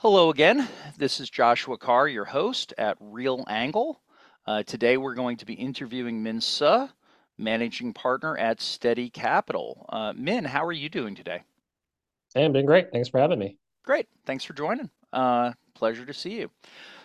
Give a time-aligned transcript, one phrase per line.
[0.00, 0.68] Hello again.
[0.98, 3.98] This is Joshua Kahr, your host at Real Angle.
[4.46, 6.88] Uh, today we're going to be interviewing Min Suh,
[7.38, 9.86] managing partner at Steady Capital.
[9.88, 11.40] Uh, Min, how are you doing today?
[12.34, 12.92] Hey, I'm doing great.
[12.92, 13.56] Thanks for having me.
[13.86, 14.06] Great.
[14.26, 14.90] Thanks for joining.
[15.14, 16.50] Uh, pleasure to see you.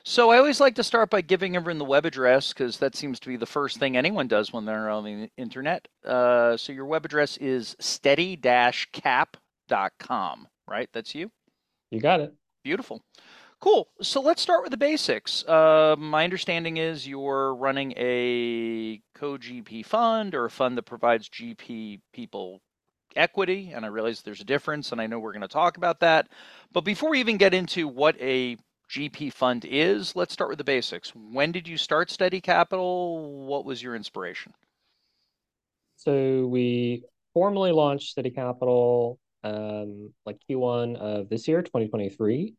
[0.04, 3.21] So I always like to start by giving everyone the web address because that seems
[3.21, 5.88] to be the first thing anyone does when they're on the internet.
[6.05, 10.89] Uh, so your web address is steady-cap.com, right?
[10.92, 11.32] That's you?
[11.89, 12.36] You got it.
[12.64, 13.02] Beautiful.
[13.59, 13.88] Cool.
[14.02, 15.44] So let's start with the basics.
[15.45, 22.02] Uh, my understanding is you're running a co-GP fund or a fund that provides GP
[22.12, 22.62] people
[23.16, 26.00] equity, and I realize there's a difference, and I know we're going to talk about
[26.00, 26.27] that.
[26.72, 28.58] But before we even get into what a
[28.89, 31.14] GP fund is, let's start with the basics.
[31.16, 33.45] When did you start Steady Capital?
[33.45, 34.53] What was your inspiration?
[35.98, 37.03] So we
[37.34, 42.55] formally launched Steady Capital um, like Q1 of this year, 2023.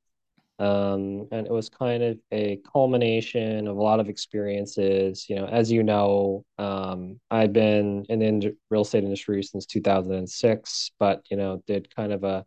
[0.58, 5.28] Um, and it was kind of a culmination of a lot of experiences.
[5.28, 10.92] You know, as you know, um, I've been in the real estate industry since 2006,
[10.98, 12.44] but you know, did kind of a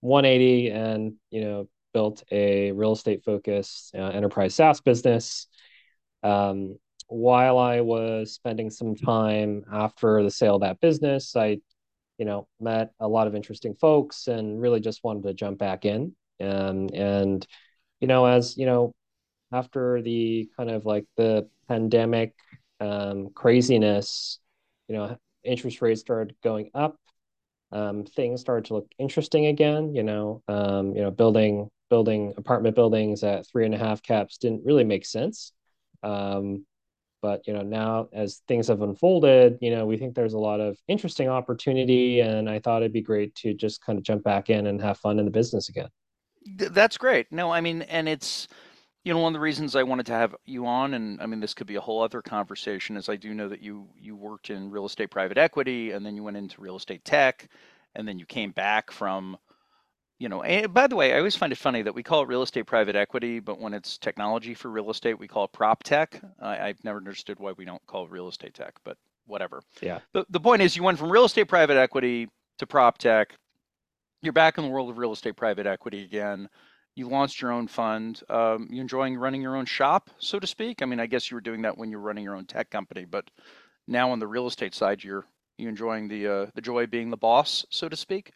[0.00, 5.46] 180 and you know built a real estate focused uh, enterprise SaaS business.
[6.22, 6.76] Um,
[7.08, 11.58] while I was spending some time after the sale of that business, I,
[12.18, 15.84] you know, met a lot of interesting folks and really just wanted to jump back
[15.84, 16.14] in.
[16.40, 17.46] Um, and,
[18.00, 18.92] you know, as you know,
[19.52, 22.34] after the kind of like the pandemic
[22.80, 24.38] um, craziness,
[24.88, 26.96] you know, interest rates started going up.
[27.72, 29.94] Um, things started to look interesting again.
[29.94, 34.38] You know, um, you know, building building apartment buildings at three and a half caps
[34.38, 35.52] didn't really make sense.
[36.02, 36.66] Um,
[37.24, 40.60] but you know now as things have unfolded you know we think there's a lot
[40.60, 44.50] of interesting opportunity and i thought it'd be great to just kind of jump back
[44.50, 45.88] in and have fun in the business again.
[46.44, 47.32] That's great.
[47.32, 48.46] No i mean and it's
[49.04, 51.40] you know one of the reasons i wanted to have you on and i mean
[51.40, 54.50] this could be a whole other conversation is i do know that you you worked
[54.50, 57.48] in real estate private equity and then you went into real estate tech
[57.94, 59.38] and then you came back from
[60.18, 62.28] you know, and by the way, I always find it funny that we call it
[62.28, 65.82] real estate private equity, but when it's technology for real estate, we call it prop
[65.82, 66.20] tech.
[66.40, 69.62] I, have never understood why we don't call it real estate tech, but whatever.
[69.82, 70.00] Yeah.
[70.12, 73.34] The, the point is, you went from real estate private equity to prop tech.
[74.22, 76.48] You're back in the world of real estate private equity again.
[76.94, 78.22] You launched your own fund.
[78.30, 80.80] Um, you enjoying running your own shop, so to speak?
[80.80, 82.70] I mean, I guess you were doing that when you were running your own tech
[82.70, 83.28] company, but
[83.88, 85.26] now on the real estate side, you're
[85.58, 88.32] you enjoying the uh, the joy of being the boss, so to speak.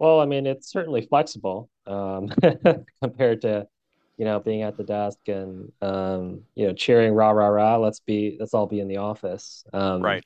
[0.00, 2.30] Well, I mean, it's certainly flexible um,
[3.02, 3.68] compared to,
[4.16, 7.76] you know, being at the desk and, um, you know, cheering rah rah rah.
[7.76, 9.62] Let's be, let's all be in the office.
[9.74, 10.24] Um, right.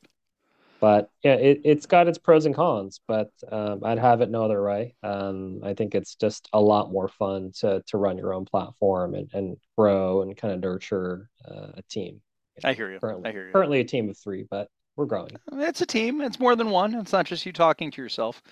[0.81, 3.01] But yeah, it, it's got its pros and cons.
[3.09, 4.95] But um, I'd have it no other way.
[5.03, 9.15] Um, I think it's just a lot more fun to to run your own platform
[9.15, 12.21] and, and grow and kind of nurture uh, a team.
[12.63, 13.01] I hear you.
[13.01, 13.53] Currently, I hear you.
[13.53, 15.37] Currently a team of three, but we're growing.
[15.53, 16.21] It's a team.
[16.21, 16.95] It's more than one.
[16.95, 18.43] It's not just you talking to yourself.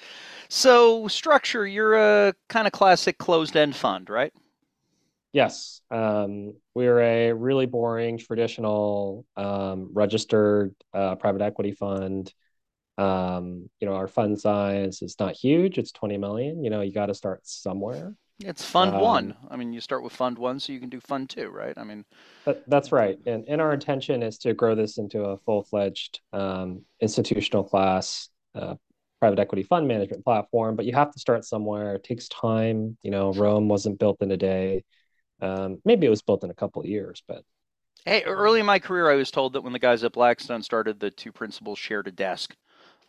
[0.48, 4.32] So structure, you're a kind of classic closed-end fund, right?
[5.32, 5.80] Yes.
[5.90, 12.32] Um, we're a really boring traditional um, registered uh, private equity fund.
[12.98, 15.78] Um, you know, our fund size is not huge.
[15.78, 16.62] It's 20 million.
[16.62, 18.14] You know, you got to start somewhere.
[18.44, 19.36] It's fund um, one.
[19.50, 21.76] I mean, you start with fund one, so you can do fund two, right?
[21.76, 22.04] I mean,
[22.44, 23.18] that, that's right.
[23.26, 28.28] And, and our intention is to grow this into a full fledged um, institutional class
[28.54, 28.74] uh,
[29.20, 30.76] private equity fund management platform.
[30.76, 31.94] But you have to start somewhere.
[31.94, 32.96] It takes time.
[33.02, 34.84] You know, Rome wasn't built in a day.
[35.40, 37.44] Um, maybe it was built in a couple of years, but.
[38.04, 40.98] Hey, early in my career, I was told that when the guys at Blackstone started,
[40.98, 42.56] the two principals shared a desk.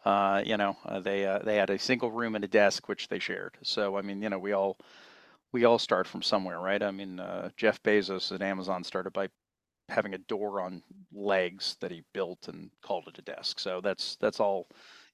[0.06, 3.08] Uh, you know, uh, they uh, they had a single room and a desk which
[3.08, 3.58] they shared.
[3.64, 4.78] So I mean, you know, we all
[5.53, 6.81] we all start from somewhere, right?
[6.81, 9.30] I mean, uh, Jeff Bezos at Amazon started by
[9.88, 10.81] having a door on
[11.14, 13.59] legs that he built and called it a desk.
[13.59, 14.68] So that's that's all.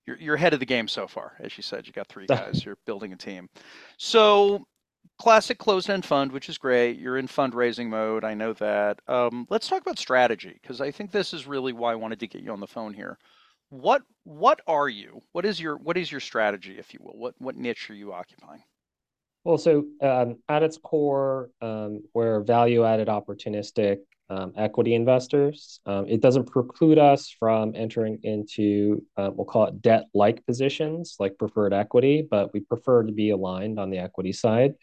[0.08, 1.86] You're you're ahead of the game so far, as you said.
[1.86, 2.64] You got three guys.
[2.66, 3.50] You're building a team.
[3.98, 4.66] So
[5.20, 6.98] classic closed-end fund, which is great.
[6.98, 8.24] You're in fundraising mode.
[8.24, 9.00] I know that.
[9.08, 12.28] Um, let's talk about strategy because I think this is really why I wanted to
[12.28, 13.18] get you on the phone here.
[13.70, 15.22] What what are you?
[15.34, 17.18] What is your what is your strategy, if you will?
[17.18, 18.64] What what niche are you occupying?
[19.44, 24.00] Well, so um, at its core, um, we're value-added opportunistic
[24.30, 25.80] um, equity investors.
[25.86, 31.38] Um, it doesn't preclude us from entering into, uh, we'll call it debt-like positions, like
[31.40, 34.76] preferred equity, but we prefer to be aligned on the equity side.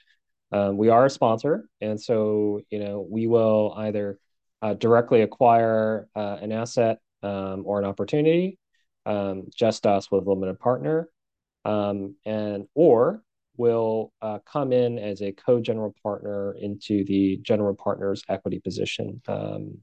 [0.53, 4.19] Um, we are a sponsor, and so you know we will either
[4.63, 8.59] uh, directly acquire uh, an asset or an opportunity,
[9.55, 11.09] just us with a limited partner,
[11.65, 13.23] and or
[13.59, 19.21] will uh, come in as a co-general partner into the general partner's equity position.
[19.29, 19.79] Um,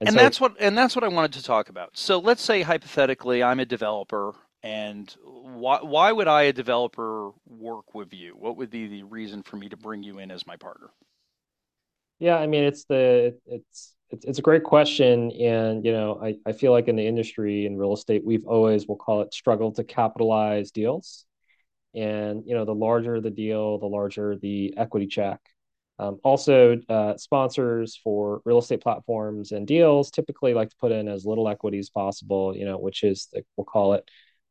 [0.00, 1.90] and, and so, that's what and that's what I wanted to talk about.
[1.92, 7.94] So let's say hypothetically I'm a developer and why why would I a developer work
[7.94, 8.32] with you?
[8.32, 10.90] What would be the reason for me to bring you in as my partner?
[12.18, 16.36] Yeah, I mean it's the it's it's, it's a great question and you know I,
[16.46, 19.70] I feel like in the industry in real estate we've always we'll call it struggle
[19.72, 21.26] to capitalize deals
[21.94, 25.40] and you know the larger the deal the larger the equity check
[25.98, 31.08] um, also uh, sponsors for real estate platforms and deals typically like to put in
[31.08, 34.08] as little equity as possible you know which is the, we'll call it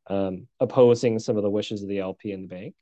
[0.08, 2.76] um, opposing some of the wishes of the lp and the bank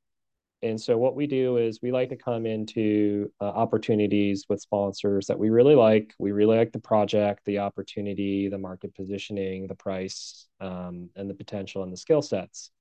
[0.64, 5.28] and so what we do is we like to come into uh, opportunities with sponsors
[5.28, 6.16] that we really like.
[6.18, 11.36] We really like the project, the opportunity, the market positioning, the price, um, and the
[11.36, 12.72] potential and the skill sets.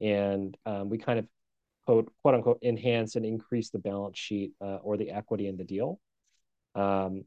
[0.00, 1.26] And um, we kind of
[1.86, 5.64] quote, quote unquote enhance and increase the balance sheet uh, or the equity in the
[5.64, 6.00] deal.
[6.74, 7.24] Um,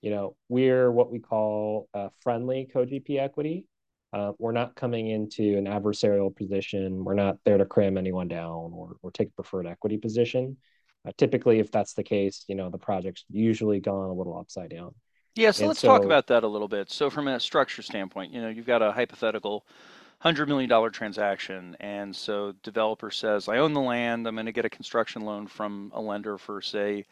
[0.00, 1.88] you know, we're what we call
[2.22, 3.66] friendly co-GP equity.
[4.12, 7.02] Uh, we're not coming into an adversarial position.
[7.04, 10.58] We're not there to cram anyone down or, or take a preferred equity position.
[11.06, 14.70] Uh, typically, if that's the case, you know, the project's usually gone a little upside
[14.70, 14.94] down.
[15.34, 16.90] Yeah, so and let's so, talk about that a little bit.
[16.90, 19.66] So, from a structure standpoint, you know, you've got a hypothetical
[20.24, 21.76] $100 million transaction.
[21.80, 24.26] And so, developer says, I own the land.
[24.26, 27.04] I'm going to get a construction loan from a lender for, say,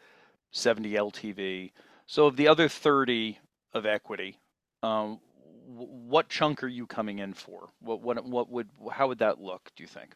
[0.51, 1.71] 70 LTV.
[2.07, 3.37] So, of the other 30
[3.73, 4.37] of equity,
[4.83, 5.19] um,
[5.67, 7.69] what chunk are you coming in for?
[7.79, 9.69] What what what would how would that look?
[9.75, 10.13] Do you think?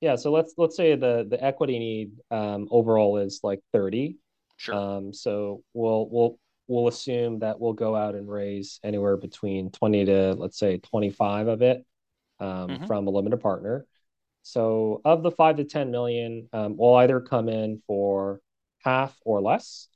[0.00, 4.18] Yeah, so let's let's say the the equity need um, overall is like thirty.
[4.56, 4.74] Sure.
[4.74, 6.38] Um, so we'll we'll
[6.68, 11.10] we'll assume that we'll go out and raise anywhere between twenty to let's say twenty
[11.10, 11.84] five of it
[12.42, 12.86] um, mm-hmm.
[12.86, 13.86] from a limited partner.
[14.42, 18.40] So of the five to ten million, um, we'll either come in for
[18.80, 19.88] half or less.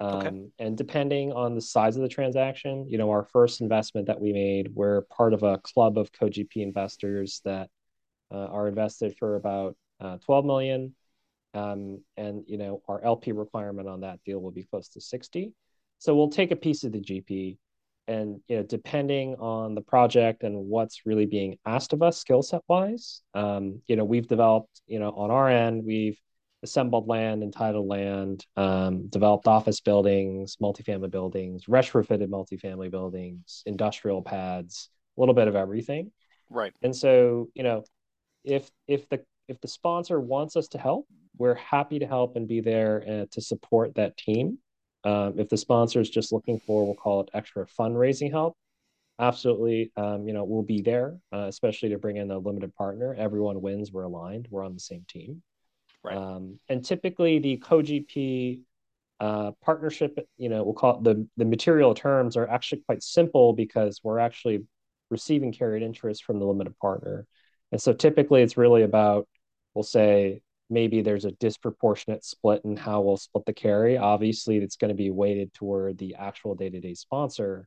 [0.00, 0.42] Um, okay.
[0.58, 4.32] And depending on the size of the transaction, you know, our first investment that we
[4.32, 7.68] made, we're part of a club of co-GP investors that
[8.32, 10.94] uh, are invested for about uh, 12 million.
[11.52, 15.52] Um, and, you know, our LP requirement on that deal will be close to 60.
[15.98, 17.58] So we'll take a piece of the GP
[18.08, 22.42] and, you know, depending on the project and what's really being asked of us skill
[22.42, 26.18] set wise, um, you know, we've developed, you know, on our end, we've
[26.62, 34.90] assembled land, entitled land, um, developed office buildings, multifamily buildings, retrofitted multifamily buildings, industrial pads,
[35.16, 36.10] a little bit of everything.
[36.50, 36.72] Right.
[36.82, 37.84] And so, you know,
[38.44, 41.06] if if the if the sponsor wants us to help,
[41.36, 44.58] we're happy to help and be there uh, to support that team.
[45.04, 48.56] Um, if the sponsor is just looking for, we'll call it extra fundraising help.
[49.18, 53.14] Absolutely, um, you know, we'll be there, uh, especially to bring in a limited partner.
[53.18, 53.92] Everyone wins.
[53.92, 54.48] We're aligned.
[54.50, 55.42] We're on the same team.
[56.02, 56.16] Right.
[56.16, 58.60] Um, and typically the co-GP
[59.20, 63.52] uh, partnership, you know, we'll call it the, the material terms are actually quite simple
[63.52, 64.64] because we're actually
[65.10, 67.26] receiving carried interest from the limited partner.
[67.72, 69.28] And so typically it's really about,
[69.74, 73.98] we'll say, maybe there's a disproportionate split in how we'll split the carry.
[73.98, 77.66] Obviously, it's going to be weighted toward the actual day to day sponsor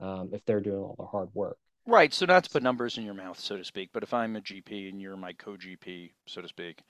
[0.00, 1.56] um, if they're doing all the hard work.
[1.86, 2.12] Right.
[2.12, 4.40] So, not to put numbers in your mouth, so to speak, but if I'm a
[4.40, 6.82] GP and you're my co GP, so to speak,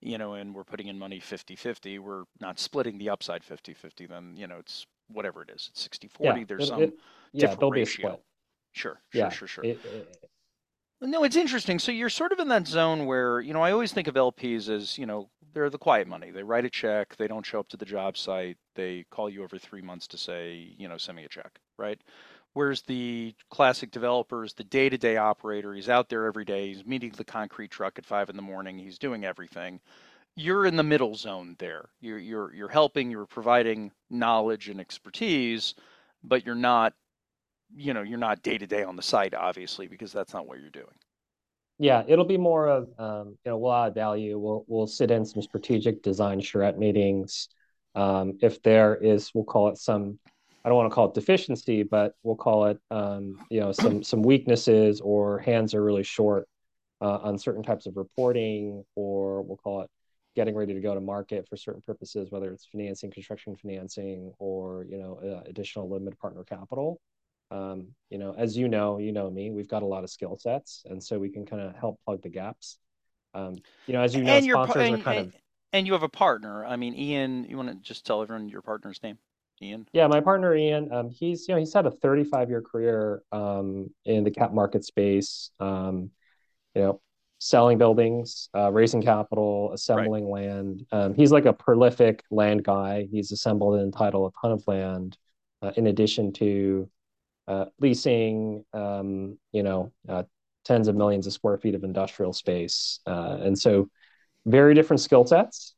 [0.00, 4.34] you know, and we're putting in money 50-50, we're not splitting the upside 50-50, then,
[4.36, 5.70] you know, it's whatever it is.
[5.72, 6.08] It's 60-40.
[6.20, 6.94] Yeah, There's it, some it,
[7.32, 8.20] yeah, different ratio.
[8.72, 9.64] Sure, sure, yeah, sure, sure.
[9.64, 9.80] It,
[11.00, 11.78] no, it's interesting.
[11.78, 14.68] So you're sort of in that zone where, you know, I always think of LPs
[14.68, 16.30] as, you know, they're the quiet money.
[16.30, 19.42] They write a check, they don't show up to the job site, they call you
[19.42, 21.98] every three months to say, you know, send me a check, right?
[22.52, 25.74] Whereas the classic developer is the day to day operator.
[25.74, 26.68] He's out there every day.
[26.68, 28.78] He's meeting the concrete truck at five in the morning.
[28.78, 29.80] He's doing everything.
[30.36, 31.90] You're in the middle zone there.
[32.00, 35.74] You're, you're, you're helping, you're providing knowledge and expertise,
[36.22, 36.94] but you're not,
[37.74, 40.60] you know, you're not day to day on the site, obviously, because that's not what
[40.60, 40.86] you're doing.
[41.78, 44.38] Yeah, it'll be more of, um, you know, we'll add value.
[44.38, 47.48] We'll, we'll sit in some strategic design charrette meetings.
[47.94, 50.18] Um, if there is, we'll call it some
[50.66, 54.02] I don't want to call it deficiency, but we'll call it, um, you know, some
[54.02, 56.48] some weaknesses or hands are really short
[57.00, 59.90] uh, on certain types of reporting, or we'll call it
[60.34, 64.84] getting ready to go to market for certain purposes, whether it's financing, construction financing, or
[64.90, 67.00] you know, uh, additional limited partner capital.
[67.50, 70.36] Um, you know, as you know, you know me, we've got a lot of skill
[70.36, 72.78] sets, and so we can kind of help plug the gaps.
[73.34, 75.34] Um, you know, as you know, and sponsors and, are kind and, of.
[75.72, 76.64] And you have a partner.
[76.64, 79.18] I mean, Ian, you want to just tell everyone your partner's name?
[79.62, 79.86] Ian?
[79.92, 80.92] Yeah, my partner Ian.
[80.92, 84.84] Um, he's you know he's had a 35 year career um, in the cap market
[84.84, 85.50] space.
[85.60, 86.10] Um,
[86.74, 87.00] you know,
[87.38, 90.46] selling buildings, uh, raising capital, assembling right.
[90.46, 90.86] land.
[90.92, 93.08] Um, he's like a prolific land guy.
[93.10, 95.16] He's assembled and entitled a ton of land,
[95.62, 96.88] uh, in addition to
[97.80, 100.24] leasing, um, you know, uh,
[100.64, 103.00] tens of millions of square feet of industrial space.
[103.06, 103.88] Uh, and so,
[104.44, 105.74] very different skill sets.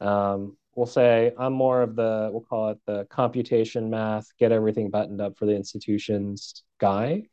[0.00, 4.90] Um, we'll say I'm more of the, we'll call it the computation math, get everything
[4.90, 7.24] buttoned up for the institutions guy.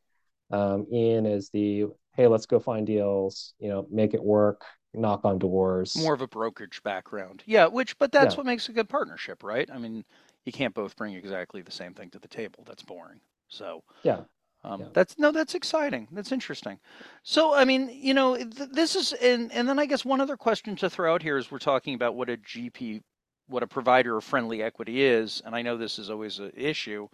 [0.51, 4.63] Um, Ian is the hey, let's go find deals, you know, make it work,
[4.93, 5.97] knock on doors.
[5.97, 7.43] More of a brokerage background.
[7.45, 8.37] Yeah, which but that's yeah.
[8.37, 9.69] what makes a good partnership, right?
[9.71, 10.05] I mean,
[10.45, 12.63] you can't both bring exactly the same thing to the table.
[12.65, 13.19] That's boring.
[13.47, 14.21] So Yeah.
[14.63, 14.87] Um, yeah.
[14.93, 16.07] That's no, that's exciting.
[16.11, 16.79] That's interesting.
[17.21, 20.37] So, I mean, you know, th- this is, and and then I guess one other
[20.37, 23.01] question to throw out here is we're talking about what a GP,
[23.47, 27.07] what a provider of friendly equity is, and I know this is always an issue.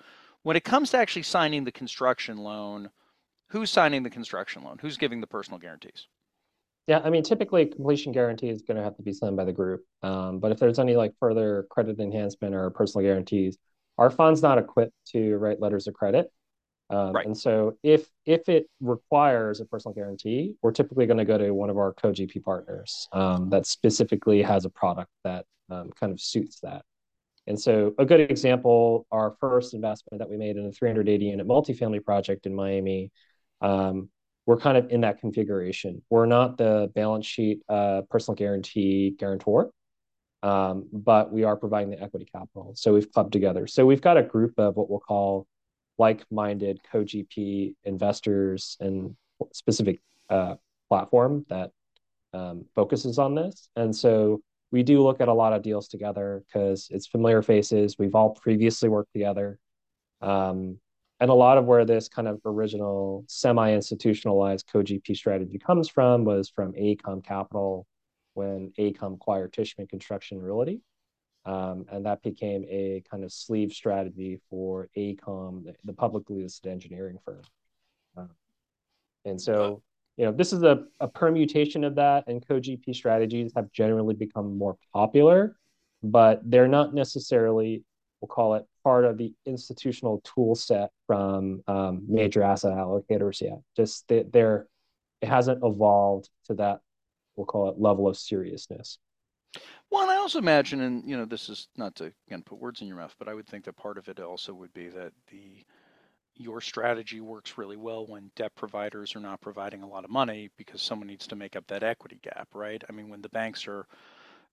[0.44, 2.90] When it comes to actually signing the construction loan,
[3.48, 4.78] who's signing the construction loan?
[4.82, 6.08] Who's giving the personal guarantees?
[6.88, 9.52] Yeah, I mean, typically completion guarantee is going to have to be signed by the
[9.54, 9.86] group.
[10.02, 13.58] Um, but if there's any like further credit enhancement or personal guarantees,
[14.02, 16.32] our fund's not equipped to write letters of credit.
[16.90, 17.26] Um, right.
[17.26, 21.52] And so if if it requires a personal guarantee, we're typically going to go to
[21.52, 26.20] one of our co-GP partners um, that specifically has a product that um, kind of
[26.20, 26.84] suits that.
[27.48, 31.48] And so a good example, our first investment that we made in a 380 unit
[31.48, 33.12] multifamily project in Miami
[33.62, 34.10] um,
[34.46, 36.02] we're kind of in that configuration.
[36.10, 39.72] We're not the balance sheet uh, personal guarantee guarantor,
[40.44, 42.74] um, but we are providing the equity capital.
[42.76, 43.68] So we've clubbed together.
[43.68, 45.48] So we've got a group of what we'll call
[45.98, 49.16] like-minded co-GP investors and
[49.54, 50.56] specific uh,
[50.90, 51.72] platform that
[52.34, 53.70] um, focuses on this.
[53.76, 57.98] And so we do look at a lot of deals together because it's familiar faces.
[58.00, 59.60] We've all previously worked together.
[60.22, 60.78] Um,
[61.20, 66.50] and a lot of where this kind of original semi-institutionalized co-GP strategy comes from was
[66.50, 67.86] from AECOM Capital
[68.34, 70.82] when AECOM acquired Tishman Construction Realty.
[71.46, 76.72] Um, and that became a kind of sleeve strategy for AECOM, the, the publicly listed
[76.72, 77.42] engineering firm.
[78.16, 78.26] Uh,
[79.26, 79.82] and so,
[80.18, 84.56] you know, this is a, a permutation of that, and co-GP strategies have generally become
[84.58, 85.56] more popular,
[86.04, 87.84] but they're not necessarily,
[88.20, 93.60] we'll call it part of the institutional tool set from um, major asset allocators yet.
[93.76, 94.68] Just they, they're
[95.22, 96.82] it hasn't evolved to that
[97.36, 98.98] we'll call it level of seriousness.
[99.90, 102.82] Well, and I also imagine, and you know, this is not to again put words
[102.82, 105.12] in your mouth, but I would think that part of it also would be that
[105.30, 105.66] the
[106.36, 110.50] your strategy works really well when debt providers are not providing a lot of money
[110.58, 112.82] because someone needs to make up that equity gap, right?
[112.88, 113.86] I mean, when the banks are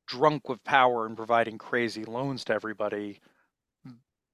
[0.06, 3.20] drunk with power and providing crazy loans to everybody,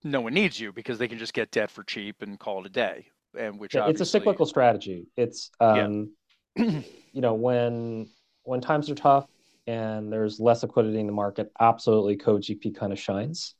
[0.02, 2.66] no one needs you because they can just get debt for cheap and call it
[2.66, 3.08] a day.
[3.38, 5.08] And which yeah, it's a cyclical strategy.
[5.16, 6.10] It's um,
[6.56, 6.80] yeah.
[7.12, 8.08] you know when
[8.44, 9.26] when times are tough
[9.66, 13.54] and there's less liquidity in the market, absolutely co-GP kind of shines.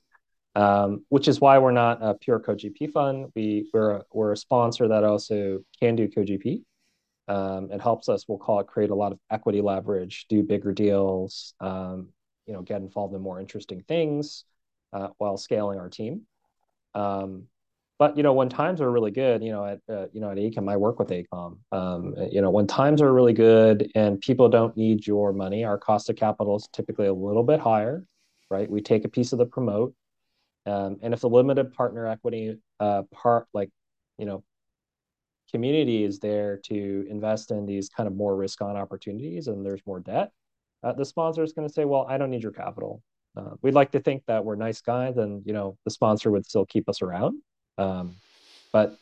[0.56, 3.32] Um, which is why we're not a pure co-GP fund.
[3.34, 6.62] We we're a, we're a sponsor that also can do co-GP.
[7.26, 8.26] Um, it helps us.
[8.28, 12.10] We'll call it create a lot of equity leverage, do bigger deals, um,
[12.46, 14.44] you know, get involved in more interesting things
[14.92, 16.22] uh, while scaling our team.
[16.94, 17.48] Um,
[17.98, 20.36] but you know, when times are really good, you know, at uh, you know at
[20.36, 21.58] AECOM, I work with AECOM.
[21.72, 25.78] Um, you know, when times are really good and people don't need your money, our
[25.78, 28.04] cost of capital is typically a little bit higher,
[28.50, 28.68] right?
[28.70, 29.94] We take a piece of the promote,
[30.66, 33.70] um, and if the limited partner equity uh, part, like
[34.18, 34.42] you know,
[35.50, 39.82] community is there to invest in these kind of more risk on opportunities, and there's
[39.86, 40.32] more debt,
[40.82, 43.02] uh, the sponsor is going to say, well, I don't need your capital
[43.36, 46.46] uh, we'd like to think that we're nice guys and you know the sponsor would
[46.46, 47.40] still keep us around
[47.78, 48.14] um,
[48.72, 48.98] but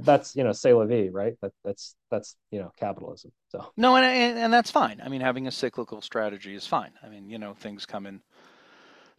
[0.00, 1.34] that's you know say la vie right?
[1.42, 3.72] That that's that's you know capitalism so.
[3.76, 5.00] No and, and and that's fine.
[5.04, 6.92] I mean having a cyclical strategy is fine.
[7.02, 8.22] I mean you know things come in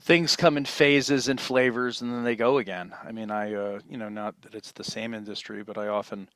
[0.01, 2.93] things come in phases and flavors and then they go again.
[3.03, 6.29] I mean i uh, you know not that it's the same industry but i often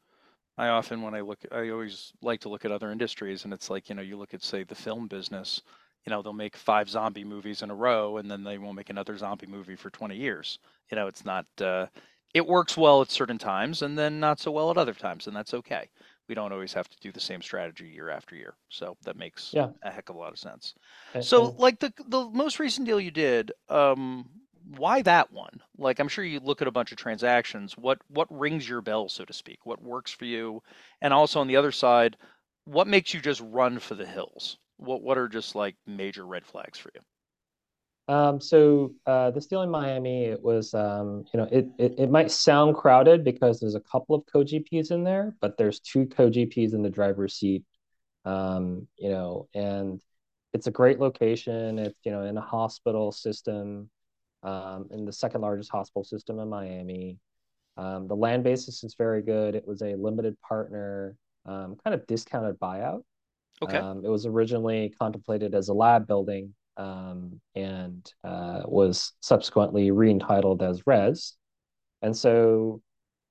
[0.58, 3.70] i often when i look i always like to look at other industries and it's
[3.70, 5.62] like you know you look at say the film business
[6.06, 8.90] you know they'll make five zombie movies in a row and then they won't make
[8.90, 10.60] another zombie movie for 20 years.
[10.90, 11.88] You know it's not uh,
[12.34, 15.36] it works well at certain times and then not so well at other times and
[15.36, 15.90] that's okay.
[16.28, 19.52] We don't always have to do the same strategy year after year so that makes
[19.54, 19.70] yeah.
[19.84, 20.76] a heck of a lot of sense.
[21.14, 21.60] And, so and...
[21.60, 24.30] like the the most recent deal you did um
[24.78, 25.60] why that one?
[25.78, 27.78] Like i'm sure you look at a bunch of transactions.
[27.78, 29.60] What what rings your bell so to speak?
[29.66, 30.64] What works for you?
[31.02, 32.18] And also on the other side
[32.66, 34.58] what makes you just run for the hills?
[34.78, 37.02] What what are just like major red flags for you?
[38.08, 42.10] Um, so uh, this deal in Miami, it was, um, you know, it, it, it
[42.10, 46.74] might sound crowded because there's a couple of co-GPs in there, but there's two co-GPs
[46.74, 47.64] in the driver's seat.
[48.26, 50.02] Um, you know, and
[50.54, 51.80] it's a great location.
[51.80, 53.90] It's, you know, in a hospital system,
[54.44, 57.18] um, in the second largest hospital system in Miami.
[57.78, 59.56] Um, the land basis is very good.
[59.56, 61.16] It was a limited partner,
[61.46, 63.04] um, kind of discounted buyout.
[63.62, 63.78] Okay.
[63.78, 70.62] Um, it was originally contemplated as a lab building um, and uh, was subsequently re-entitled
[70.62, 71.36] as res.
[72.02, 72.82] And so,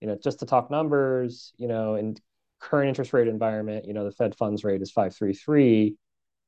[0.01, 2.17] you know, just to talk numbers, you know, in
[2.61, 5.97] current interest rate environment, you know, the Fed funds rate is 533.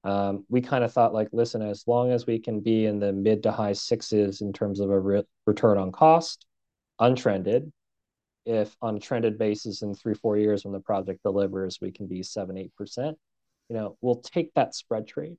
[0.04, 3.12] Um, we kind of thought like, listen, as long as we can be in the
[3.12, 6.46] mid to high sixes in terms of a re- return on cost,
[6.99, 7.72] untrended,
[8.44, 12.06] if on a trended basis in three, four years when the project delivers, we can
[12.06, 13.16] be seven, eight percent,
[13.68, 15.37] you know, we'll take that spread trade.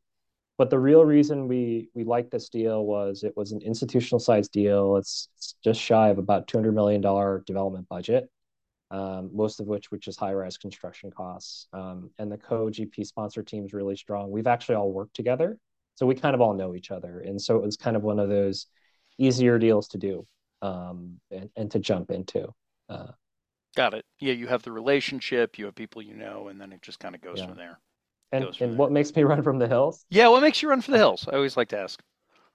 [0.58, 4.48] But the real reason we we liked this deal was it was an institutional size
[4.50, 4.98] deal.
[4.98, 8.30] It's, it's just shy of about two hundred million dollar development budget,
[8.92, 11.68] um, most of which which is high rise construction costs.
[11.74, 14.30] Um, and the co GP sponsor team is really strong.
[14.32, 15.58] We've actually all worked together,
[15.96, 18.20] so we kind of all know each other, and so it was kind of one
[18.20, 18.68] of those
[19.18, 20.26] easier deals to do
[20.62, 22.48] um, and, and to jump into.
[22.90, 23.08] Uh,
[23.76, 24.06] Got it.
[24.20, 27.16] Yeah, you have the relationship, you have people you know, and then it just kind
[27.16, 27.48] of goes Yeah.
[27.48, 27.80] from there.
[28.34, 30.06] And Goes and what makes me run from the hills?
[30.10, 31.28] Yeah, what makes you run for the hills?
[31.32, 32.02] I always like to ask.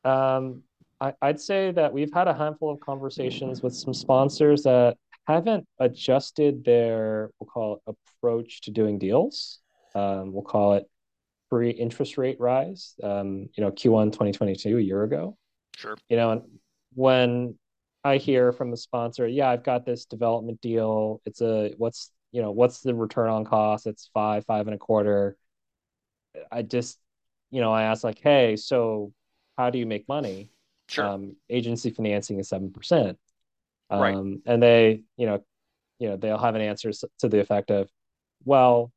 [0.05, 0.63] Um,
[1.01, 5.67] I, I'd say that we've had a handful of conversations with some sponsors that haven't
[5.79, 9.61] adjusted their, we'll call it approach to doing deals.
[9.95, 10.85] Um, we'll call it
[11.51, 12.95] pre-interest rate rise.
[13.03, 15.37] Um, you know, Q1 2022, a year ago.
[15.77, 15.97] Sure.
[16.09, 16.43] You know, and
[16.95, 17.55] when
[18.05, 21.21] I hear from the sponsor, yeah, I've got this development deal.
[21.25, 23.87] It's a what's you know what's the return on cost?
[23.87, 25.37] It's five, five and a quarter.
[26.51, 26.99] I just,
[27.51, 29.13] you know, I ask like, hey, so
[29.57, 30.51] how do you make money?
[30.89, 31.07] Sure.
[31.07, 33.19] Um, agency financing is seven percent.
[33.91, 34.17] Um, Right.
[34.47, 35.45] and they, you know,
[35.99, 37.89] you know, they'll have an answer to the effect of,
[38.45, 38.93] well,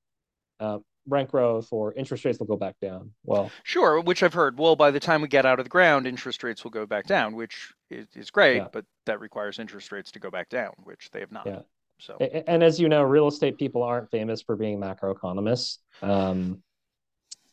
[0.60, 3.12] uh, rent growth or interest rates will go back down.
[3.24, 4.60] Well, Sure, which I've heard.
[4.60, 7.08] Well, by the time we get out of the ground, interest rates will go back
[7.08, 8.68] down, which is, is great, Yeah.
[8.72, 11.48] but that requires interest rates to go back down, which they have not.
[11.48, 11.62] Yeah.
[12.00, 15.78] So, And as you know, real estate people aren't famous for being macroeconomists.
[16.02, 16.64] Um,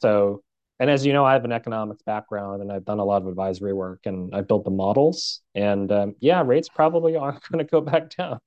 [0.01, 0.43] so,
[0.81, 3.29] and as you know, I have an economics background and I've done a lot of
[3.29, 5.41] advisory work and I built the models.
[5.55, 8.39] And um, yeah, rates probably aren't going to go back down.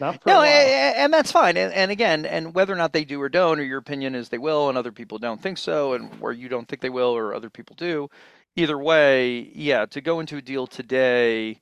[0.00, 0.42] Not no, while.
[0.42, 1.56] a- a- and that's fine.
[1.56, 4.28] And, and again, and whether or not they do or don't, or your opinion is
[4.28, 7.16] they will, and other people don't think so, and where you don't think they will,
[7.16, 8.08] or other people do.
[8.56, 11.60] Either way, yeah, to go into a deal today,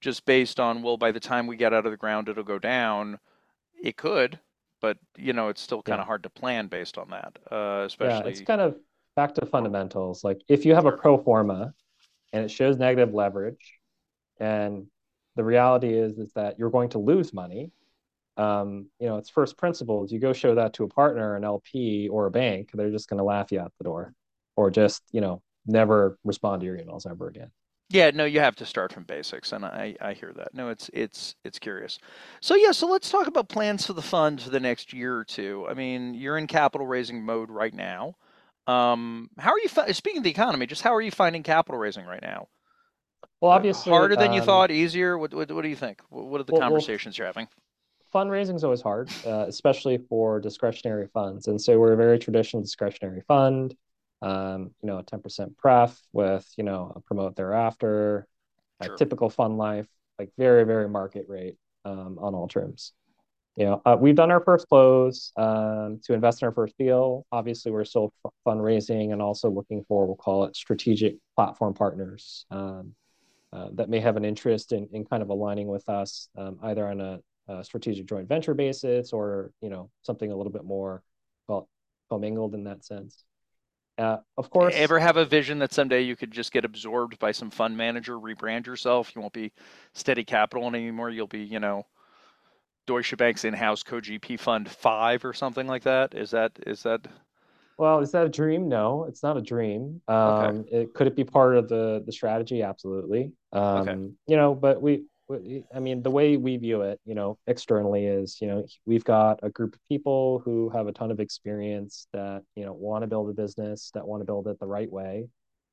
[0.00, 2.58] just based on well, by the time we get out of the ground, it'll go
[2.58, 3.18] down.
[3.82, 4.40] It could,
[4.80, 6.02] but you know, it's still kind Yeah.
[6.02, 8.26] of hard to plan based on that, uh, Yeah, especially.
[8.26, 8.76] it's kind of
[9.14, 10.22] back to fundamentals.
[10.24, 11.72] Like if you have a pro forma
[12.32, 13.78] and it shows negative leverage,
[14.40, 14.86] and
[15.36, 17.72] the reality is is that you're going to lose money.
[18.38, 20.12] Um, you know, it's first principles.
[20.12, 23.18] You go show that to a partner, an LP or a bank, they're just going
[23.18, 24.14] to laugh you out the door,
[24.56, 27.50] or just you know never respond to your emails ever again.
[27.88, 30.52] Yeah, no, you have to start from basics, and I, I hear that.
[30.54, 31.98] No, it's it's it's curious.
[32.40, 35.24] So yeah, so let's talk about plans for the fund for the next year or
[35.24, 35.66] two.
[35.68, 38.16] I mean, you're in capital raising mode right now.
[38.66, 40.66] Um, how are you fi- speaking of the economy?
[40.66, 42.48] Just how are you finding capital raising right now?
[43.40, 45.16] Well, obviously, harder than you um, thought, easier.
[45.16, 46.00] What, what what do you think?
[46.08, 47.46] What, are the Well- well, conversations you're having?
[48.14, 51.48] fundraising is always hard, uh, especially for discretionary funds.
[51.48, 53.76] And so we're a very traditional discretionary fund.
[54.22, 58.26] Um, you know, a 10% pref with, you know, a promote thereafter,
[58.82, 58.96] Sure.
[58.96, 59.86] typical fund life,
[60.18, 62.92] like very, very market rate um, on all terms.
[63.56, 67.24] You know, uh, we've done our first close um, to invest in our first deal.
[67.32, 72.44] Obviously, we're still f- fundraising and also looking for, we'll call it strategic platform partners
[72.50, 72.94] um,
[73.54, 76.86] uh, that may have an interest in, in kind of aligning with us, um, either
[76.86, 81.02] on a, a strategic joint venture basis or, you know, something a little bit more
[81.48, 81.66] well,
[82.10, 83.24] commingled in that sense.
[83.98, 87.32] Uh, of course, Ever have a vision that someday you could just get absorbed by
[87.32, 89.12] some fund manager, rebrand yourself?
[89.14, 89.52] You won't be
[89.94, 91.10] Steady Capital anymore.
[91.10, 91.86] You'll be, you know,
[92.86, 96.14] Deutsche Bank's in-house co-GP fund five or something like that.
[96.14, 97.06] Is that is that
[97.78, 98.68] Well, is that a dream?
[98.68, 100.02] No, it's not a dream.
[100.08, 102.62] Um, it could it be part of the the strategy?
[102.62, 103.32] Absolutely.
[103.52, 108.06] Um, you know, but we, I mean, the way we view it, you know, externally
[108.06, 112.06] is, you know, we've got a group of people who have a ton of experience
[112.12, 114.90] that, you know, want to build a business, that want to build it the right
[114.90, 115.28] way,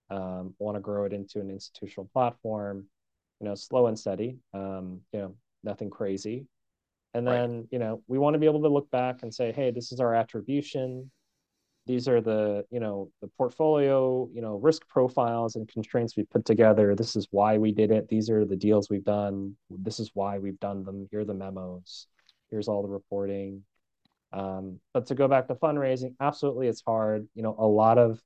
[0.10, 2.88] um, want to grow it into an institutional platform,
[3.40, 6.48] you know, slow and steady, um, you know, nothing crazy.
[7.14, 7.34] And Right.
[7.34, 9.92] then, you know, we want to be able to look back and say, hey, this
[9.92, 11.12] is our attribution
[11.86, 16.46] these are the you know the portfolio you know risk profiles and constraints we put
[16.46, 16.96] together.
[16.96, 18.08] This is why we did it.
[18.08, 19.56] These are the deals we've done.
[19.70, 21.08] This is why we've done them.
[21.12, 22.08] Here are the memos.
[22.52, 23.64] Here's all the reporting.
[24.32, 27.28] Um, but to go back to fundraising, absolutely, it's hard.
[27.36, 28.20] You know, a lot of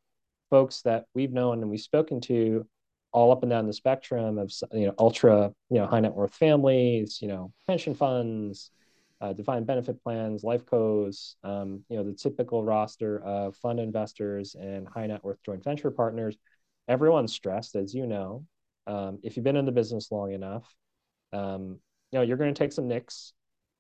[0.50, 2.66] folks that we've known and we've spoken to
[3.12, 6.34] all up and down the spectrum of you know ultra you know high net worth
[6.34, 8.72] families you know pension funds
[9.22, 14.56] uh, defined benefit plans life cos um, you know the typical roster of fund investors
[14.60, 16.38] and high net worth joint venture partners.
[16.88, 18.46] Everyone's stressed as you know.
[18.86, 20.74] Um, if you've been in the business long enough
[21.34, 21.80] um,
[22.12, 23.34] you know you're going to take some nicks.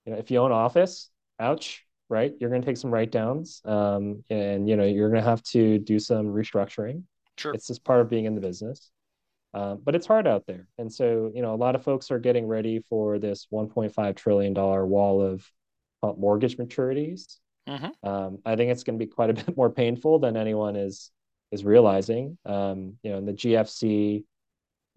[0.06, 2.34] You know if you own office ouch right?
[2.40, 5.44] You're going to take some write downs um, and you know you're going to have
[5.44, 7.04] to do some restructuring.
[7.38, 7.54] Sure.
[7.54, 8.90] it's just part of being in the business
[9.54, 10.68] um, but it's hard out there.
[10.78, 14.54] And so, you know, a lot of folks are getting ready for this $1.5 trillion
[14.54, 15.52] wall of
[16.04, 17.38] uh, mortgage maturities.
[17.68, 18.08] Mm-hmm.
[18.08, 21.12] Um, I think it's going to be quite a bit more painful than anyone is
[21.52, 22.38] is realizing.
[22.46, 24.26] Um, you know, in the GFC,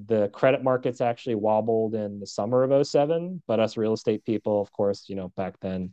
[0.07, 4.61] the credit markets actually wobbled in the summer of 07, but us real estate people,
[4.61, 5.93] of course, you know, back then,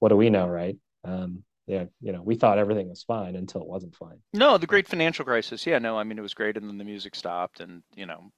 [0.00, 0.76] what do we know, right?
[1.04, 4.18] Um, yeah, you know, we thought everything was fine until it wasn't fine.
[4.32, 5.66] No, the great financial crisis.
[5.66, 8.32] Yeah, no, I mean it was great, and then the music stopped, and you know,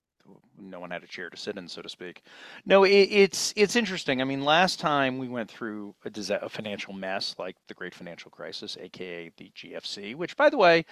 [0.59, 2.23] no one had a chair to sit in, so to speak.
[2.67, 4.21] No, it, it's it's interesting.
[4.21, 7.95] I mean, last time we went through a, disa- a financial mess like the great
[7.95, 10.85] financial crisis, aka the GFC, which, by the way,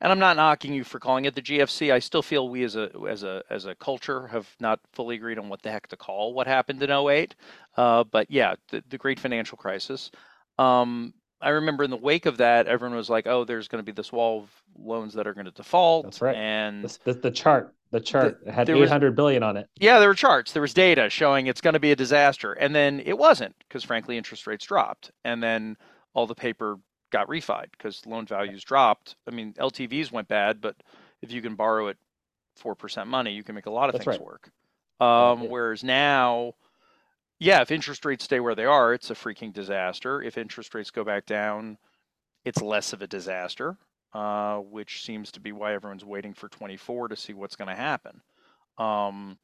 [0.00, 1.92] and I'm not knocking you for calling it the GFC.
[1.92, 5.38] I still feel we as a as a as a culture have not fully agreed
[5.38, 7.34] on what the heck to call what happened in 08.
[7.76, 10.10] Uh, but yeah, the, the great financial crisis.
[10.58, 13.84] Um, I remember in the wake of that, everyone was like, "Oh, there's going to
[13.84, 16.34] be this wall of loans that are going to default." That's right.
[16.36, 19.68] And the, the, the chart, the chart The- had eight hundred billion on it.
[19.78, 22.74] yeah, there were charts, there was data showing it's going to be a disaster, and
[22.74, 25.76] then it wasn't because frankly interest rates dropped, and then
[26.14, 26.78] all the paper
[27.12, 29.16] got refied because loan values dropped.
[29.28, 30.76] I mean, LTVs went bad, but
[31.22, 31.96] if you can borrow at
[32.56, 34.26] four percent money, you can make a lot of That's things right.
[34.26, 34.50] work.
[34.98, 35.48] Um, yeah.
[35.50, 36.54] Whereas now,
[37.38, 40.22] yeah, if interest rates stay where they are, it's a freaking disaster.
[40.22, 41.78] If interest rates go back down,
[42.44, 43.76] it's less of a disaster,
[44.14, 47.74] uh, which seems to be why everyone's waiting for 24 to see what's going to
[47.74, 48.22] happen.
[48.78, 49.38] Um,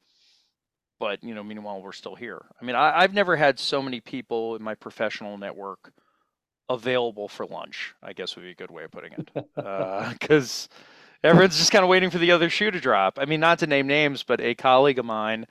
[0.98, 2.40] but you know, meanwhile, we're still here.
[2.60, 5.92] I mean, I, I've never had so many people in my professional network
[6.68, 7.94] available for lunch.
[8.02, 9.30] I guess would be a good way of putting it,
[10.20, 10.68] because
[11.22, 13.18] everyone's just kind of waiting for the other shoe to drop.
[13.20, 15.46] I mean, not to name names, but a colleague of mine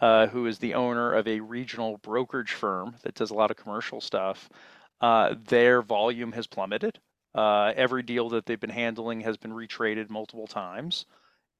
[0.00, 3.56] uh, who is the owner of a regional brokerage firm that does a lot of
[3.56, 4.48] commercial stuff,
[5.00, 6.98] uh, their volume has plummeted.
[7.34, 11.06] Uh, every deal that they've been handling has been retraded multiple times.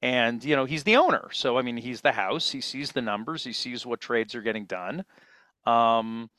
[0.02, 1.28] And, you know, he's the owner.
[1.32, 2.50] So, I mean, he's the house.
[2.50, 3.44] He sees the numbers.
[3.44, 5.04] He sees what trades are getting done.
[5.64, 6.30] Um,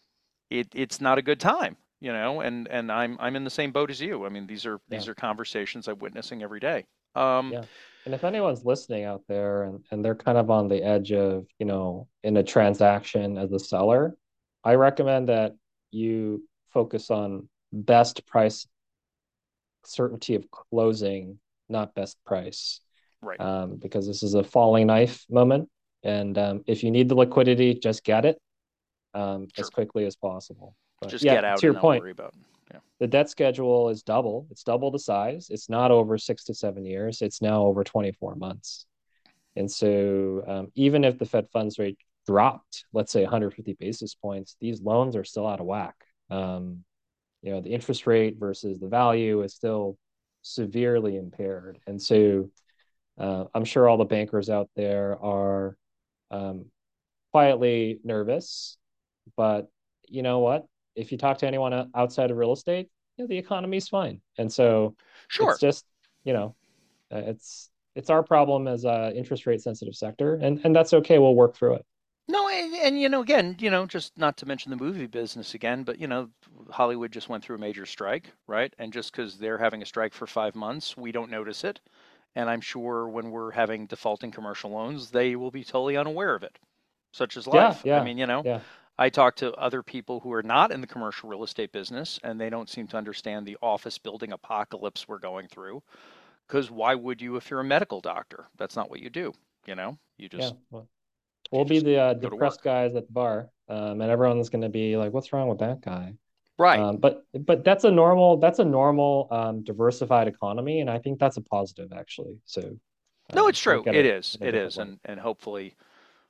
[0.50, 3.72] it, it's not a good time, you know, and, and I'm, I'm in the same
[3.72, 4.26] boat as you.
[4.26, 6.86] I mean, these are, these are conversations I'm witnessing every day.
[7.16, 7.66] Um, Yeah.
[8.08, 11.46] And if anyone's listening out there and, and they're kind of on the edge of,
[11.60, 14.16] you know, in a transaction as a seller,
[14.64, 15.58] I recommend that
[15.92, 18.66] you focus on best price
[19.86, 22.80] certainty of closing, not best price.
[23.22, 23.42] right.
[23.42, 25.68] Um, because this is a falling knife moment.
[26.02, 28.38] And um, if you need the liquidity, just get it
[29.16, 30.78] um, as quickly as possible.
[31.02, 32.34] But Just yeah, get out to your point, worry about.
[33.00, 34.48] The debt schedule is double.
[34.50, 35.50] It's double the size.
[35.50, 37.22] It's not over six to seven years.
[37.22, 38.86] It's now over 24 months.
[39.56, 44.56] And so um, even if the Fed funds rate dropped, let's say 150 basis points,
[44.60, 45.96] these loans are still out of whack.
[46.30, 46.84] Um,
[47.42, 49.98] you know, the interest rate versus the value is still
[50.42, 51.80] severely impaired.
[51.88, 52.50] And so
[53.18, 55.78] uh, I'm sure all the bankers out there are
[56.32, 56.66] um,
[57.32, 58.78] quietly nervous,
[59.36, 59.70] but
[60.08, 60.66] you know what?
[60.98, 64.22] If you talk to anyone outside of real estate, you know, the economy's fine.
[64.38, 64.96] And so
[65.30, 65.52] Sure.
[65.52, 65.86] it's just,
[66.24, 66.56] you know,
[67.12, 71.20] uh, it's it's our problem as a interest rate sensitive sector, and and that's okay.
[71.20, 71.86] We'll work through it.
[72.30, 75.54] No, and, and you know, again, you know, just not to mention the movie business
[75.54, 76.30] again, but you know,
[76.70, 78.74] Hollywood just went through a major strike, right?
[78.78, 81.80] And just because they're having a strike for five months, we don't notice it.
[82.36, 86.44] And I'm sure when we're having defaulting commercial loans, they will be totally unaware of
[86.44, 86.60] it,
[87.14, 87.82] such as life.
[87.84, 88.02] Yeah, life.
[88.02, 88.60] I mean, you know, yeah.
[89.00, 92.40] I talk to other people who are not in the commercial real estate business, and
[92.40, 95.84] they don't seem to understand the office building apocalypse we're going through.
[96.48, 98.48] Because why would you if you're a medical doctor?
[98.58, 99.34] That's not what you do.
[99.66, 100.88] You know, you Yeah, just well,
[101.52, 104.70] we'll be just the uh, depressed guys at the bar, um, and everyone's going to
[104.70, 106.14] be like, "What's wrong with that guy?"
[106.58, 106.80] right.
[106.80, 111.20] Um, but but that's a normal that's a normal um, diversified economy, and I think
[111.20, 112.38] that's a positive actually.
[112.46, 112.62] So
[113.34, 113.84] No, um, it's true.
[113.86, 114.38] It it is.
[114.42, 115.76] It different And and hopefully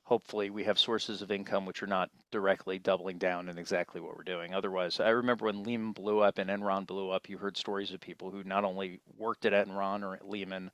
[0.08, 4.16] hopefully we have sources of income which are not directly doubling down in exactly what
[4.16, 4.54] we're doing.
[4.54, 8.00] Otherwise, I remember when Lehman blew up and Enron blew up, you heard stories of
[8.00, 10.70] people who not only worked at Enron or at Lehman,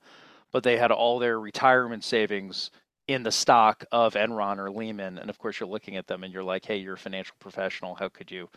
[0.51, 2.71] but they had all their retirement savings
[3.07, 5.19] in the stock of Enron or Lehman.
[5.19, 7.95] And of course, you're looking at them and you're like, "Hey, you're a financial professional.
[7.95, 8.49] How could you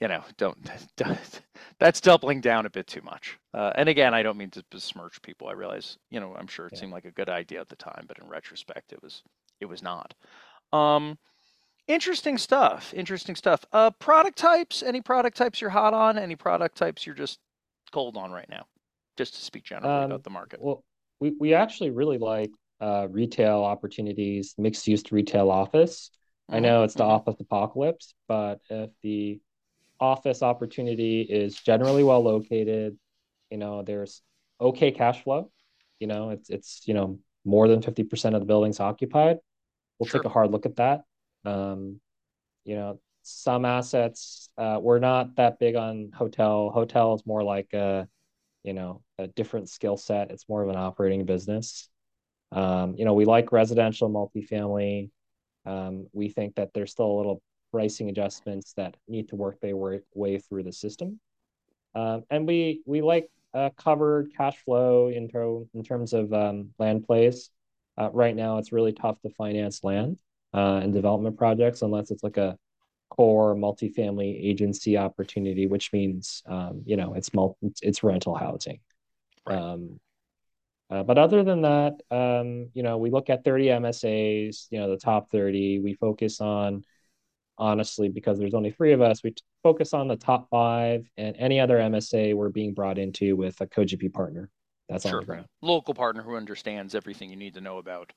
[0.00, 0.58] you know, don't,
[1.78, 3.38] that's doubling down a bit too much.
[3.54, 5.48] Uh, and again, I don't mean to besmirch people.
[5.48, 6.78] I realize, you know, I'm sure it Yeah.
[6.78, 9.22] seemed like a good idea at the time, but in retrospect, it was,
[9.60, 10.14] it was not.
[10.72, 11.18] Um,
[11.88, 12.94] interesting stuff.
[12.94, 13.64] Interesting stuff.
[13.72, 14.82] Uh, product types.
[14.82, 16.18] Any product types you're hot on?
[16.18, 17.40] Any product types you're just
[17.92, 18.66] cold on right now?
[19.16, 20.60] Just to speak generally Um, about the market.
[20.60, 20.84] Well,
[21.20, 26.10] we, we actually really like uh, retail opportunities, mixed use retail office.
[26.50, 27.04] I Mhm, know it's the mhm.
[27.04, 29.40] office apocalypse, but if the
[30.00, 32.98] office opportunity is generally well located,
[33.50, 34.22] you know, there's
[34.60, 35.50] okay cash flow,
[36.00, 39.38] you know, it's it's you know more than 50% of the building's occupied.
[39.98, 40.20] We'll Sure.
[40.20, 41.04] take a hard look at that.
[41.44, 42.00] Um,
[42.64, 46.70] you know, some assets, uh, we're not that big on hotel.
[46.70, 48.08] Hotel is more like a,
[48.62, 50.30] you know, a different skill set.
[50.30, 51.88] It's more of an operating business.
[52.52, 55.10] Um, you know, we like residential multifamily.
[55.66, 59.76] Um, we think that there's still a little pricing adjustments that need to work their
[59.76, 61.20] way, way through the system.
[61.94, 66.70] Um, and we we like uh, covered cash flow in, ter- in terms of um,
[66.78, 67.50] land plays.
[67.98, 70.18] Uh, right now, it's really tough to finance land
[70.54, 72.56] uh, and development projects unless it's like a
[73.10, 77.30] core multifamily agency opportunity, which means um, you know it's
[77.82, 78.80] it's, rental housing.
[79.46, 79.58] Right.
[79.58, 79.98] Um,
[80.90, 84.88] uh, but other than that, um, you know, we look at 30 MSAs, you know,
[84.88, 85.80] the top 30.
[85.80, 86.82] We focus on,
[87.58, 91.60] honestly, because there's only three of us, we focus on the top five and any
[91.60, 94.50] other MSA we're being brought into with a co-GP partner
[94.88, 95.46] that's on the ground.
[95.62, 98.12] Local partner who understands everything you need to know about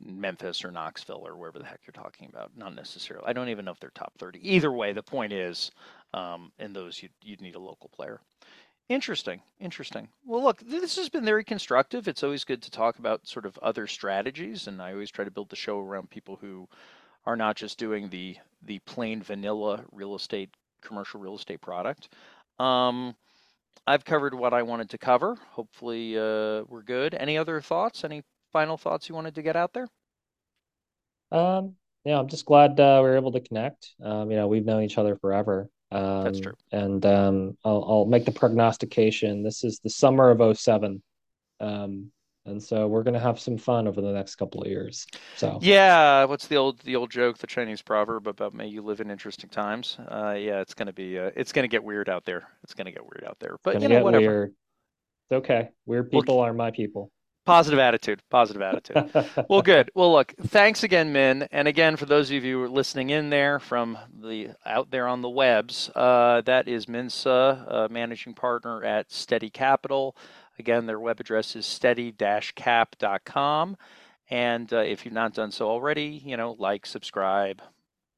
[0.00, 2.56] Memphis or Knoxville or wherever the heck you're talking about.
[2.56, 3.26] Not necessarily.
[3.26, 4.40] I don't even know if they're top 30.
[4.42, 5.70] Either way, the point is,
[6.14, 8.20] um, in those, you'd, you'd need a local player.
[8.88, 9.42] Interesting.
[9.60, 10.08] Interesting.
[10.24, 12.08] Well, look, this has been very constructive.
[12.08, 15.30] It's always good to talk about sort of other strategies, and I always try to
[15.30, 16.68] build the show around people who
[17.26, 22.08] are not just doing the the plain vanilla real estate commercial real estate product.
[22.58, 23.14] Um,
[23.86, 25.36] I've covered what I wanted to cover.
[25.50, 27.14] Hopefully, uh, we're good.
[27.14, 28.04] Any other thoughts?
[28.04, 29.88] Any final thoughts you wanted to get out there?
[31.30, 33.94] Um, yeah, I'm just glad uh, we were able to connect.
[34.02, 35.68] Um, you know, we've known each other forever.
[35.90, 36.54] Um, That's true.
[36.72, 39.42] And um, I'll, I'll make the prognostication.
[39.42, 41.02] This is the summer of 07.
[41.60, 42.12] Um,
[42.48, 45.06] and so we're going to have some fun over the next couple of years.
[45.36, 49.00] So Yeah, what's the old the old joke, the Chinese proverb about may you live
[49.00, 49.96] in interesting times?
[50.10, 52.48] Uh, yeah, it's gonna be uh, it's gonna get weird out there.
[52.64, 53.56] It's gonna get weird out there.
[53.62, 54.26] But you know, whatever.
[54.26, 54.54] weird.
[55.30, 55.68] It's okay.
[55.86, 57.10] Weird Well, people are my people.
[57.48, 58.20] Positive attitude.
[58.28, 59.10] Positive attitude.
[59.48, 59.90] Well, good.
[59.94, 61.48] Well, look, thanks again, Min.
[61.50, 65.08] And again, for those of you who are listening in there from the out there
[65.08, 70.14] on the webs, uh, that is Min Suh, uh, managing partner at Steady Capital.
[70.58, 73.76] Again, their web address is steady-cap.com.
[74.30, 77.62] And uh, if you've not done so already, you know, like, subscribe,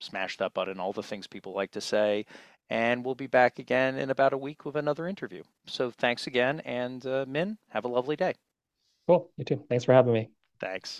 [0.00, 2.26] smash that button, all the things people like to say.
[2.68, 5.42] And we'll be back again in about a week with another interview.
[5.66, 6.61] So thanks again.
[6.61, 8.35] And uh, Min, have a lovely day.
[9.07, 9.31] Cool.
[9.37, 9.64] You too.
[9.68, 10.31] Thanks for having me.
[10.61, 10.98] Thanks.